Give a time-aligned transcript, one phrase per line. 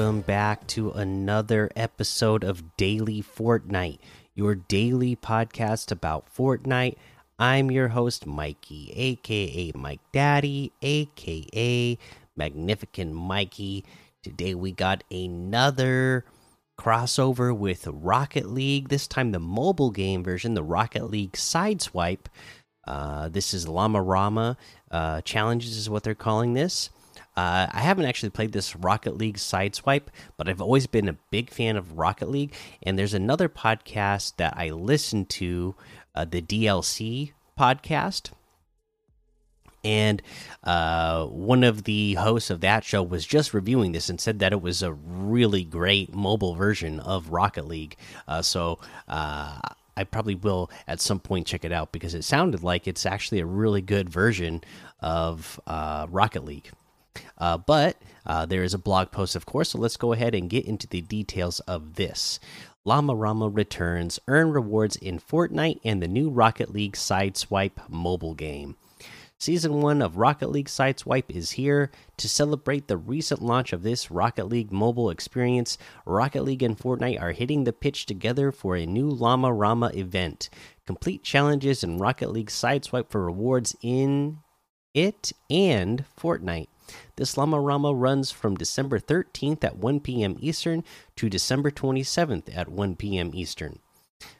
[0.00, 3.98] welcome back to another episode of Daily Fortnite,
[4.34, 6.96] your daily podcast about Fortnite.
[7.38, 11.98] I'm your host, Mikey, aka Mike Daddy, aka
[12.34, 13.84] Magnificent Mikey.
[14.22, 16.24] Today we got another
[16.80, 22.26] crossover with Rocket League, this time the mobile game version, the Rocket League Sideswipe.
[22.86, 24.56] Uh, this is Llama Rama
[24.90, 26.88] uh, challenges, is what they're calling this.
[27.40, 31.48] Uh, I haven't actually played this Rocket League Sideswipe, but I've always been a big
[31.48, 32.52] fan of Rocket League.
[32.82, 35.74] And there's another podcast that I listen to,
[36.14, 38.32] uh, the DLC podcast.
[39.82, 40.20] And
[40.64, 44.52] uh, one of the hosts of that show was just reviewing this and said that
[44.52, 47.96] it was a really great mobile version of Rocket League.
[48.28, 48.78] Uh, so
[49.08, 49.58] uh,
[49.96, 53.40] I probably will at some point check it out because it sounded like it's actually
[53.40, 54.62] a really good version
[55.00, 56.70] of uh, Rocket League.
[57.38, 60.50] Uh, but uh, there is a blog post, of course, so let's go ahead and
[60.50, 62.38] get into the details of this.
[62.84, 68.76] Llama Rama returns, earn rewards in Fortnite and the new Rocket League Sideswipe mobile game.
[69.40, 71.90] Season 1 of Rocket League Sideswipe is here.
[72.18, 77.20] To celebrate the recent launch of this Rocket League mobile experience, Rocket League and Fortnite
[77.20, 80.50] are hitting the pitch together for a new Llama Rama event.
[80.86, 84.40] Complete challenges in Rocket League Sideswipe for rewards in
[84.92, 86.68] it and Fortnite.
[87.16, 90.36] This Llama Rama runs from December 13th at 1 p.m.
[90.40, 90.84] Eastern
[91.16, 93.30] to December 27th at 1 p.m.
[93.34, 93.78] Eastern.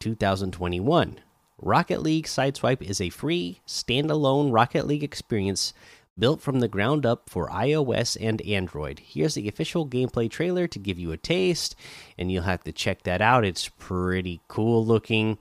[0.00, 1.20] 2021.
[1.58, 5.72] Rocket League Sideswipe is a free, standalone Rocket League experience
[6.18, 8.98] built from the ground up for iOS and Android.
[8.98, 11.74] Here's the official gameplay trailer to give you a taste,
[12.18, 13.44] and you'll have to check that out.
[13.44, 15.38] It's pretty cool looking.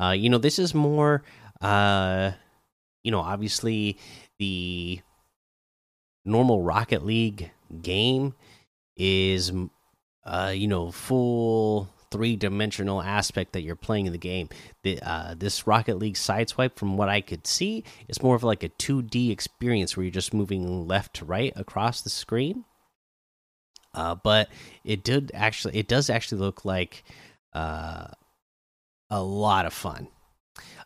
[0.00, 1.22] Uh, you know, this is more,
[1.60, 2.32] uh,
[3.02, 3.98] you know, obviously
[4.38, 5.00] the
[6.24, 7.50] normal Rocket League
[7.82, 8.34] game
[8.96, 9.52] is,
[10.24, 14.48] uh, you know, full three dimensional aspect that you're playing in the game.
[14.84, 18.62] The, uh, this Rocket League Sideswipe, from what I could see, is more of like
[18.62, 22.64] a 2D experience where you're just moving left to right across the screen.
[23.92, 24.48] Uh, but
[24.84, 27.04] it did actually, it does actually look like
[27.52, 28.06] uh,
[29.10, 30.08] a lot of fun.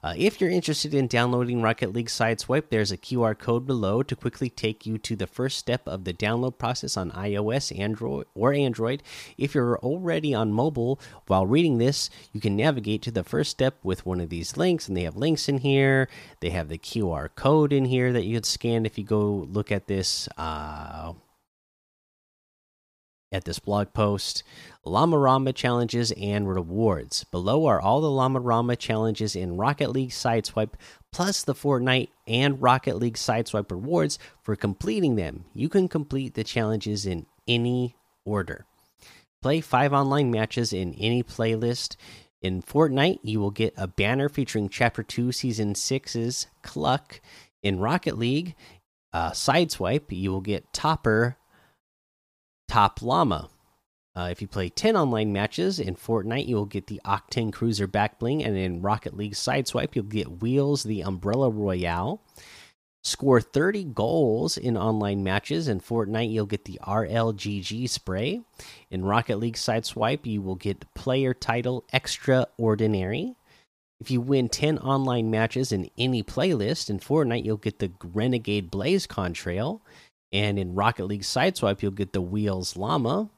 [0.02, 4.14] Uh, if you're interested in downloading Rocket League Sideswipe, there's a QR code below to
[4.14, 8.52] quickly take you to the first step of the download process on iOS, Android, or
[8.52, 9.02] Android.
[9.36, 13.78] If you're already on mobile while reading this, you can navigate to the first step
[13.82, 16.08] with one of these links, and they have links in here.
[16.40, 19.72] They have the QR code in here that you can scan if you go look
[19.72, 20.28] at this.
[20.36, 21.14] Uh,
[23.30, 24.42] at this blog post
[24.84, 27.24] Llama Rama challenges and rewards.
[27.24, 30.74] Below are all the Llama Rama challenges in Rocket League Sideswipe,
[31.12, 35.44] plus the Fortnite and Rocket League Sideswipe rewards for completing them.
[35.52, 38.64] You can complete the challenges in any order.
[39.42, 41.96] Play five online matches in any playlist.
[42.40, 47.20] In Fortnite, you will get a banner featuring Chapter 2, Season 6's Cluck.
[47.62, 48.54] In Rocket League,
[49.12, 51.36] uh, Sideswipe, you will get Topper
[52.68, 53.48] Top Llama.
[54.14, 57.86] Uh, if you play 10 online matches in Fortnite, you will get the Octane Cruiser
[57.86, 62.20] back bling, and in Rocket League Sideswipe, you'll get Wheels the Umbrella Royale.
[63.04, 68.40] Score 30 goals in online matches in Fortnite, you'll get the RLGG spray.
[68.90, 73.34] In Rocket League Sideswipe, you will get player title Extraordinary.
[74.00, 78.70] If you win 10 online matches in any playlist in Fortnite, you'll get the Renegade
[78.70, 79.80] Blaze Contrail.
[80.32, 83.30] And in Rocket League Sideswipe, you'll get the Wheels Llama.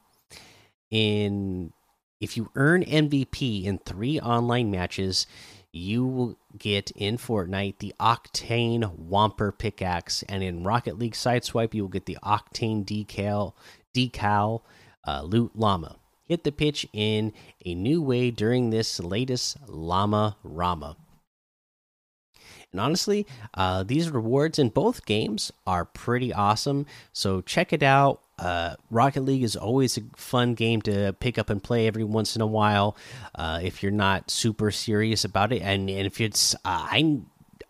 [0.89, 1.71] In
[2.19, 5.25] if you earn MVP in three online matches,
[5.71, 11.83] you will get in Fortnite the Octane Womper pickaxe, and in Rocket League Sideswipe, you
[11.83, 13.53] will get the Octane decal
[13.95, 14.61] decal
[15.07, 15.97] uh, loot llama.
[16.25, 17.33] Hit the pitch in
[17.65, 20.95] a new way during this latest Llama Rama.
[22.71, 26.85] And honestly, uh, these rewards in both games are pretty awesome.
[27.13, 28.21] So check it out.
[28.39, 32.35] Uh, Rocket League is always a fun game to pick up and play every once
[32.35, 32.97] in a while.
[33.35, 37.19] Uh, if you're not super serious about it, and, and if it's, uh, I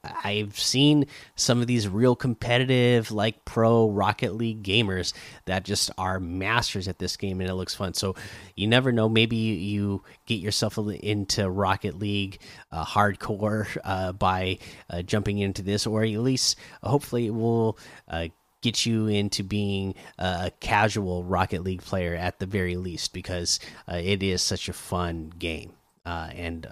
[0.04, 1.06] I've seen
[1.36, 5.14] some of these real competitive, like pro Rocket League gamers
[5.46, 7.94] that just are masters at this game, and it looks fun.
[7.94, 8.16] So
[8.56, 9.08] you never know.
[9.08, 12.40] Maybe you get yourself into Rocket League
[12.72, 14.58] uh, hardcore uh, by
[14.90, 17.78] uh, jumping into this, or at least hopefully it will
[18.08, 18.30] uh,
[18.62, 24.02] get you into being a casual Rocket League player at the very least, because uh,
[24.04, 25.74] it is such a fun game.
[26.08, 26.66] Uh, and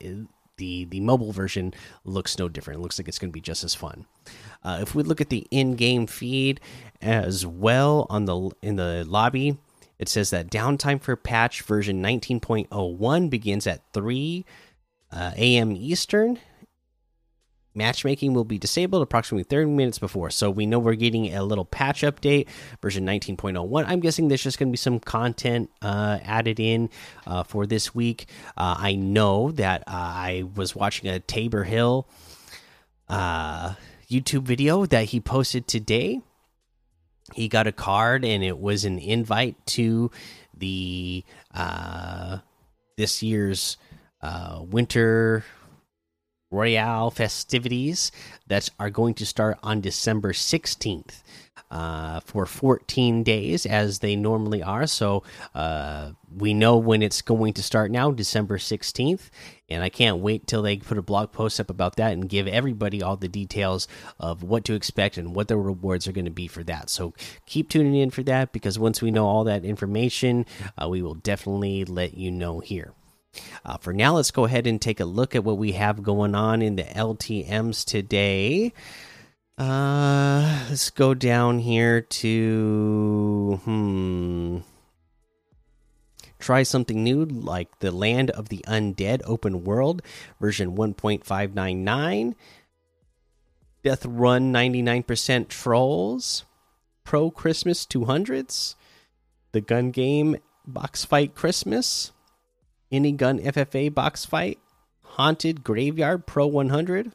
[0.00, 0.26] it,
[0.62, 1.74] the the mobile version
[2.04, 2.78] looks no different.
[2.78, 4.06] It looks like it's going to be just as fun.
[4.62, 6.60] Uh, if we look at the in-game feed
[7.00, 9.48] as well on the in the lobby,
[9.98, 14.44] It says that downtime for patch version 19.01 begins at 3
[15.12, 15.70] uh, a.m.
[15.72, 16.38] Eastern.
[17.74, 20.30] Matchmaking will be disabled approximately 30 minutes before.
[20.30, 22.48] So we know we're getting a little patch update,
[22.82, 23.84] version 19.01.
[23.86, 26.90] I'm guessing there's just going to be some content uh, added in
[27.26, 28.26] uh, for this week.
[28.56, 32.06] Uh, I know that I was watching a Tabor Hill
[33.08, 33.74] uh,
[34.10, 36.20] YouTube video that he posted today.
[37.34, 40.10] He got a card and it was an invite to
[40.56, 42.38] the uh,
[42.96, 43.78] this year's
[44.20, 45.44] uh, winter
[46.52, 48.12] Royale festivities
[48.46, 51.22] that are going to start on December 16th
[51.72, 54.86] uh, for 14 days, as they normally are.
[54.86, 55.22] So
[55.54, 59.30] uh, we know when it's going to start now, December 16th.
[59.70, 62.46] And I can't wait till they put a blog post up about that and give
[62.46, 63.88] everybody all the details
[64.20, 66.90] of what to expect and what the rewards are going to be for that.
[66.90, 67.14] So
[67.46, 70.44] keep tuning in for that because once we know all that information,
[70.80, 72.92] uh, we will definitely let you know here.
[73.64, 76.34] Uh, for now, let's go ahead and take a look at what we have going
[76.34, 78.72] on in the LTMs today.
[79.56, 84.58] Uh, let's go down here to hmm.
[86.42, 90.02] Try something new like the Land of the Undead open world
[90.40, 92.34] version 1.599.
[93.84, 96.44] Death Run 99% Trolls.
[97.04, 98.74] Pro Christmas 200s.
[99.52, 100.36] The Gun Game
[100.66, 102.10] Box Fight Christmas
[102.92, 104.58] any gun FFA box fight,
[105.02, 107.12] Haunted Graveyard Pro 100,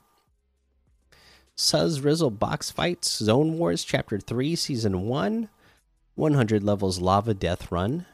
[1.55, 5.49] Suz Rizzle box fights, Zone Wars Chapter 3 Season 1,
[6.15, 8.05] 100 levels Lava Death Run,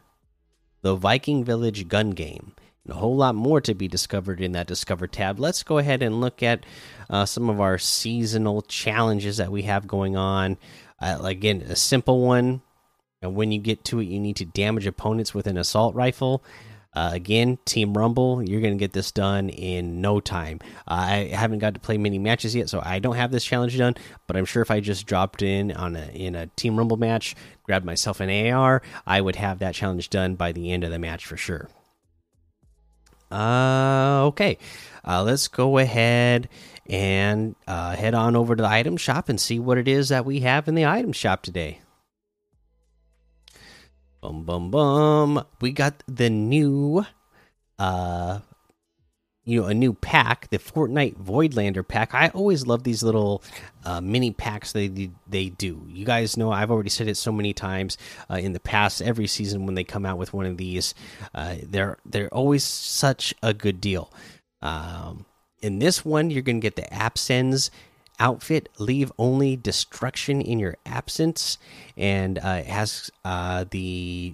[0.82, 4.68] the Viking Village gun game, and a whole lot more to be discovered in that
[4.68, 5.40] Discover tab.
[5.40, 6.66] Let's go ahead and look at
[7.10, 10.58] uh, some of our seasonal challenges that we have going on.
[11.02, 12.62] Uh, again, a simple one.
[13.22, 16.44] And when you get to it, you need to damage opponents with an assault rifle.
[16.96, 20.60] Uh, again, Team Rumble, you're going to get this done in no time.
[20.88, 23.78] Uh, I haven't got to play many matches yet, so I don't have this challenge
[23.78, 23.96] done.
[24.28, 27.36] But I'm sure if I just dropped in on a in a Team Rumble match,
[27.64, 31.00] grabbed myself an AR, I would have that challenge done by the end of the
[31.00, 31.70] match for sure.
[33.32, 34.60] Uh, okay,
[35.04, 36.48] uh, let's go ahead
[36.88, 40.26] and uh, head on over to the item shop and see what it is that
[40.26, 41.80] we have in the item shop today.
[44.24, 45.46] Bum bum bum.
[45.60, 47.06] We got the new
[47.78, 48.40] uh
[49.44, 52.14] you know a new pack, the Fortnite Voidlander pack.
[52.14, 53.44] I always love these little
[53.84, 55.86] uh, mini packs they they do.
[55.90, 57.98] You guys know I've already said it so many times
[58.32, 59.02] uh, in the past.
[59.02, 60.96] Every season when they come out with one of these,
[61.36, 64.10] uh, they're they're always such a good deal.
[64.62, 65.26] Um,
[65.62, 67.72] in this one, you're gonna get the Absenz
[68.20, 71.58] outfit leave only destruction in your absence
[71.98, 74.34] and uh, it has uh, the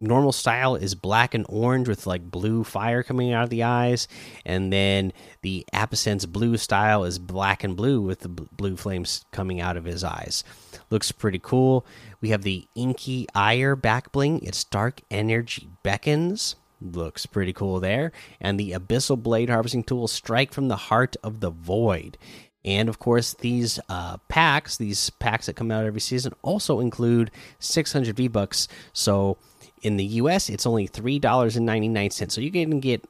[0.00, 4.08] normal style is black and orange with like blue fire coming out of the eyes
[4.46, 5.12] and then
[5.42, 9.84] the absence blue style is black and blue with the blue flames coming out of
[9.84, 10.42] his eyes.
[10.88, 11.84] Looks pretty cool.
[12.20, 14.40] We have the inky ire back bling.
[14.42, 16.56] It's dark energy beckons.
[16.80, 18.10] Looks pretty cool there.
[18.40, 22.16] And the abyssal blade harvesting tool strike from the heart of the void
[22.64, 27.30] and of course, these uh, packs, these packs that come out every season, also include
[27.58, 28.68] 600 V bucks.
[28.92, 29.38] So
[29.82, 32.34] in the US, it's only three dollars and ninety nine cents.
[32.34, 33.04] So you can get,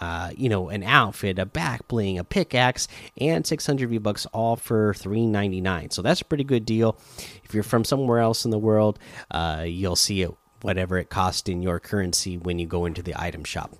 [0.00, 2.88] uh, you know, an outfit, a back bling, a pickaxe,
[3.20, 5.90] and 600 V bucks all for three ninety nine.
[5.90, 6.98] So that's a pretty good deal.
[7.44, 8.98] If you're from somewhere else in the world,
[9.30, 10.30] uh, you'll see it
[10.62, 13.72] whatever it costs in your currency when you go into the item shop.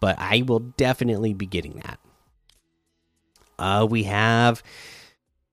[0.00, 2.00] But I will definitely be getting that.
[3.58, 4.62] Uh, we have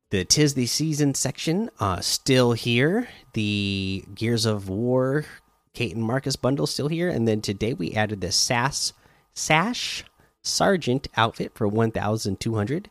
[0.10, 3.08] the Tis the Season section uh, still here.
[3.34, 5.26] The Gears of War
[5.74, 7.10] Kate and Marcus bundle still here.
[7.10, 8.94] And then today we added the Sass
[9.34, 10.04] Sash
[10.44, 12.90] Sergeant outfit for 1,200.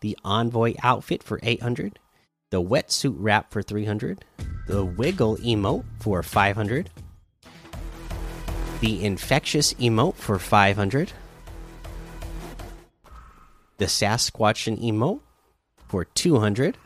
[0.00, 1.98] The Envoy outfit for 800.
[2.50, 4.24] The Wetsuit wrap for 300.
[4.66, 6.90] The Wiggle emote for 500.
[8.80, 11.12] The Infectious emote for 500
[13.78, 15.20] the Sasquatch emote
[15.88, 16.76] for 200.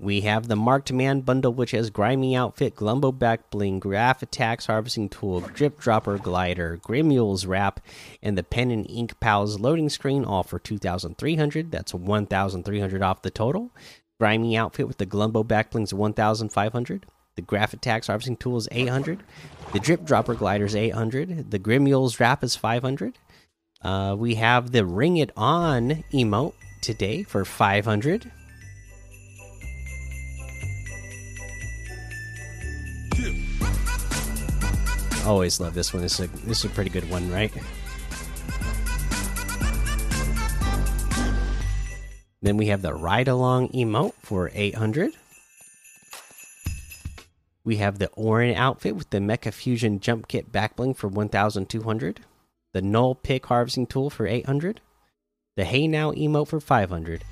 [0.00, 4.66] We have the Marked Man bundle, which has Grimey Outfit, Glumbo Back Bling, Graph Attacks
[4.66, 7.80] Harvesting Tool, Drip Dropper Glider, Grimule's Wrap,
[8.22, 11.72] and the Pen and Ink Pals loading screen, all for 2,300.
[11.72, 13.70] That's 1,300 off the total.
[14.20, 17.06] Grimey Outfit with the Glumbo Back Blings, 1,500.
[17.34, 19.24] The Graph Attacks Harvesting Tool is 800.
[19.72, 21.50] The Drip Dropper Glider is 800.
[21.50, 23.18] The Grimule's Wrap is 500.
[23.80, 28.32] Uh, we have the Ring It On emote today for 500.
[35.28, 36.02] always love this one.
[36.02, 37.52] This is a, this is a pretty good one, right?
[42.40, 45.12] Then we have the ride along emote for 800.
[47.62, 52.20] We have the Orin outfit with the Mecha Fusion Jump Kit backbling for 1200.
[52.72, 54.80] The Null Pick Harvesting Tool for 800.
[55.56, 57.24] The Hey Now emote for 500.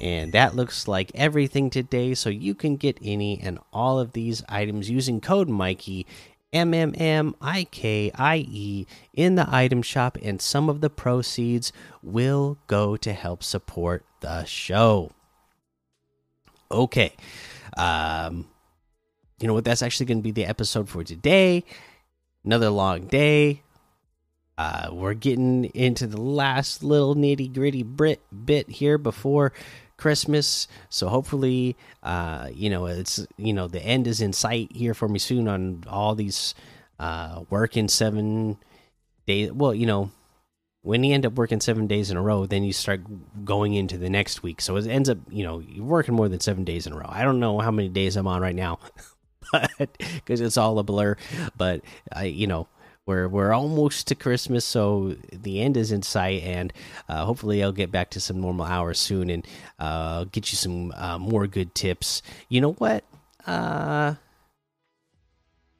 [0.00, 2.14] And that looks like everything today.
[2.14, 6.06] So you can get any and all of these items using code Mikey
[6.52, 10.90] M M M I K I E in the item shop, and some of the
[10.90, 15.12] proceeds will go to help support the show.
[16.70, 17.14] Okay.
[17.76, 18.48] Um,
[19.40, 19.64] you know what?
[19.64, 21.64] That's actually going to be the episode for today.
[22.44, 23.62] Another long day.
[24.58, 29.52] Uh, we're getting into the last little nitty gritty bit bit here before
[29.96, 30.68] Christmas.
[30.88, 35.08] So hopefully, uh, you know, it's you know the end is in sight here for
[35.08, 36.54] me soon on all these
[36.98, 38.58] uh, working seven
[39.26, 39.52] days.
[39.52, 40.10] Well, you know,
[40.82, 43.00] when you end up working seven days in a row, then you start
[43.44, 44.60] going into the next week.
[44.60, 47.08] So it ends up, you know, you're working more than seven days in a row.
[47.08, 48.80] I don't know how many days I'm on right now,
[49.52, 51.16] but because it's all a blur.
[51.56, 51.82] But
[52.12, 52.68] I, you know
[53.06, 56.72] we're we're almost to Christmas, so the end is in sight, and
[57.08, 59.46] uh, hopefully I'll get back to some normal hours soon and
[59.78, 62.22] uh, get you some uh, more good tips.
[62.48, 63.04] You know what?
[63.46, 64.14] Uh,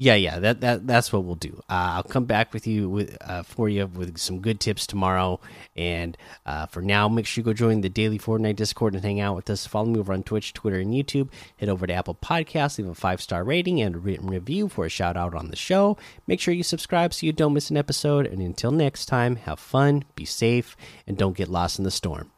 [0.03, 1.63] yeah, yeah, that that that's what we'll do.
[1.71, 5.39] Uh, I'll come back with you with uh, for you with some good tips tomorrow.
[5.77, 9.21] And uh, for now, make sure you go join the daily Fortnite Discord and hang
[9.21, 9.65] out with us.
[9.65, 11.29] Follow me over on Twitch, Twitter, and YouTube.
[11.59, 14.87] Head over to Apple Podcasts, leave a five star rating and a written review for
[14.87, 15.97] a shout out on the show.
[16.27, 18.27] Make sure you subscribe so you don't miss an episode.
[18.27, 22.33] And until next time, have fun, be safe, and don't get lost in the storm.